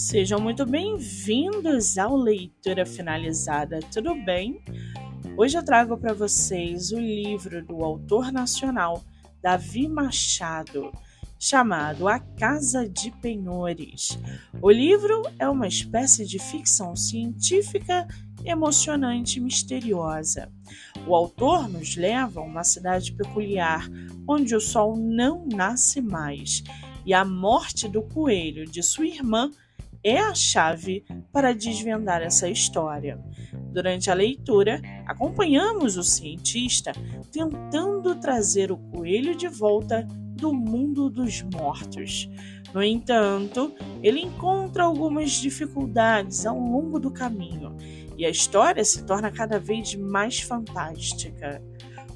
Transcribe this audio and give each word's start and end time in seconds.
Sejam 0.00 0.40
muito 0.40 0.64
bem-vindos 0.64 1.98
ao 1.98 2.16
Leitura 2.16 2.86
Finalizada, 2.86 3.80
tudo 3.92 4.14
bem? 4.24 4.64
Hoje 5.36 5.58
eu 5.58 5.62
trago 5.62 5.94
para 5.98 6.14
vocês 6.14 6.90
o 6.90 6.98
livro 6.98 7.62
do 7.62 7.84
autor 7.84 8.32
nacional 8.32 9.04
Davi 9.42 9.86
Machado, 9.86 10.90
chamado 11.38 12.08
A 12.08 12.18
Casa 12.18 12.88
de 12.88 13.10
Penhores. 13.20 14.18
O 14.62 14.70
livro 14.70 15.20
é 15.38 15.46
uma 15.46 15.68
espécie 15.68 16.24
de 16.24 16.38
ficção 16.38 16.96
científica 16.96 18.08
emocionante 18.42 19.38
e 19.38 19.42
misteriosa. 19.42 20.50
O 21.06 21.14
autor 21.14 21.68
nos 21.68 21.94
leva 21.94 22.40
a 22.40 22.44
uma 22.44 22.64
cidade 22.64 23.12
peculiar, 23.12 23.86
onde 24.26 24.56
o 24.56 24.60
sol 24.62 24.96
não 24.96 25.46
nasce 25.46 26.00
mais, 26.00 26.64
e 27.04 27.12
a 27.12 27.22
morte 27.22 27.86
do 27.86 28.00
coelho 28.00 28.64
de 28.64 28.82
sua 28.82 29.06
irmã 29.06 29.50
é 30.02 30.18
a 30.18 30.34
chave 30.34 31.04
para 31.32 31.54
desvendar 31.54 32.22
essa 32.22 32.48
história. 32.48 33.18
Durante 33.72 34.10
a 34.10 34.14
leitura, 34.14 34.80
acompanhamos 35.06 35.96
o 35.96 36.02
cientista 36.02 36.92
tentando 37.30 38.14
trazer 38.16 38.72
o 38.72 38.78
coelho 38.78 39.34
de 39.36 39.48
volta 39.48 40.06
do 40.40 40.52
mundo 40.52 41.10
dos 41.10 41.42
mortos. 41.42 42.28
No 42.72 42.82
entanto, 42.82 43.74
ele 44.02 44.20
encontra 44.20 44.84
algumas 44.84 45.32
dificuldades 45.32 46.46
ao 46.46 46.58
longo 46.58 46.98
do 46.98 47.10
caminho 47.10 47.76
e 48.16 48.24
a 48.24 48.30
história 48.30 48.84
se 48.84 49.04
torna 49.04 49.30
cada 49.30 49.58
vez 49.58 49.94
mais 49.94 50.40
fantástica. 50.40 51.62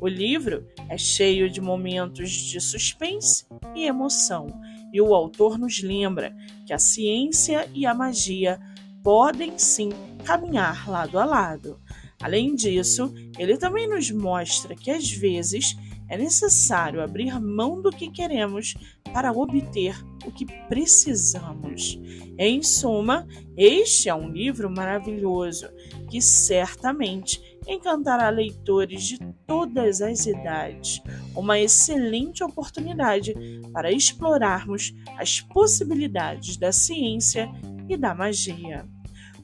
O 0.00 0.08
livro 0.08 0.66
é 0.88 0.98
cheio 0.98 1.48
de 1.48 1.60
momentos 1.60 2.30
de 2.30 2.60
suspense 2.60 3.46
e 3.74 3.84
emoção, 3.84 4.48
e 4.92 5.00
o 5.00 5.14
autor 5.14 5.58
nos 5.58 5.82
lembra 5.82 6.34
que 6.66 6.72
a 6.72 6.78
ciência 6.78 7.68
e 7.74 7.86
a 7.86 7.94
magia 7.94 8.60
podem 9.02 9.58
sim 9.58 9.90
caminhar 10.24 10.88
lado 10.88 11.18
a 11.18 11.24
lado. 11.24 11.80
Além 12.20 12.54
disso, 12.54 13.12
ele 13.38 13.56
também 13.56 13.88
nos 13.88 14.10
mostra 14.10 14.76
que 14.76 14.90
às 14.90 15.10
vezes 15.10 15.76
é 16.08 16.16
necessário 16.16 17.02
abrir 17.02 17.40
mão 17.40 17.80
do 17.80 17.90
que 17.90 18.10
queremos 18.10 18.74
para 19.12 19.32
obter 19.32 19.96
o 20.24 20.32
que 20.32 20.46
precisamos. 20.68 21.98
Em 22.38 22.62
suma, 22.62 23.26
este 23.56 24.08
é 24.08 24.14
um 24.14 24.28
livro 24.28 24.70
maravilhoso 24.70 25.68
que 26.10 26.20
certamente 26.20 27.40
encantará 27.66 28.28
leitores 28.30 29.04
de 29.04 29.18
todas 29.46 30.00
as 30.00 30.26
idades. 30.26 31.00
Uma 31.34 31.58
excelente 31.60 32.42
oportunidade 32.42 33.34
para 33.72 33.92
explorarmos 33.92 34.94
as 35.18 35.40
possibilidades 35.40 36.56
da 36.56 36.72
ciência 36.72 37.50
e 37.88 37.96
da 37.96 38.14
magia. 38.14 38.86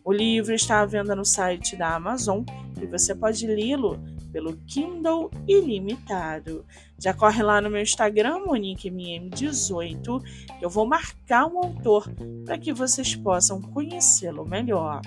O 0.05 0.13
livro 0.13 0.55
está 0.55 0.81
à 0.81 0.87
venda 0.87 1.15
no 1.15 1.25
site 1.25 1.77
da 1.77 1.95
Amazon 1.95 2.43
e 2.81 2.87
você 2.87 3.15
pode 3.15 3.47
lê-lo 3.47 4.03
pelo 4.33 4.57
Kindle 4.67 5.31
Ilimitado. 5.47 6.65
Já 6.99 7.15
corre 7.15 7.43
lá 7.43 7.61
no 7.61 7.71
meu 7.71 7.83
Instagram, 7.83 8.45
MoniqueMM18, 8.47 10.23
que 10.59 10.65
eu 10.65 10.71
vou 10.71 10.87
marcar 10.87 11.47
um 11.47 11.59
autor 11.59 12.11
para 12.45 12.59
que 12.59 12.73
vocês 12.73 13.15
possam 13.15 13.61
conhecê-lo 13.61 14.45
melhor. 14.45 15.01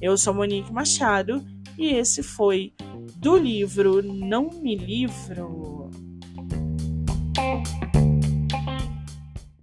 Eu 0.00 0.16
sou 0.16 0.32
Monique 0.32 0.72
Machado 0.72 1.44
e 1.76 1.88
esse 1.88 2.22
foi 2.22 2.72
do 3.16 3.36
livro 3.36 4.02
Não 4.02 4.48
Me 4.48 4.74
Livro. 4.74 5.90